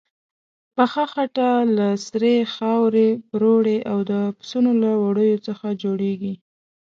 [0.75, 6.33] پخه خټه له سرې خاورې، پروړې او د پسونو له وړیو څخه جوړیږي.